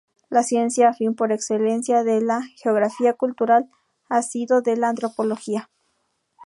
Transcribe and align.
La 0.31 0.41
ciencia 0.41 0.89
afín 0.89 1.13
por 1.13 1.31
excelencia 1.31 2.03
de 2.03 2.21
la 2.21 2.41
geografía 2.55 3.13
cultural 3.13 3.69
ha 4.09 4.23
sido 4.23 4.63
la 4.65 4.89
antropología. 4.89 5.69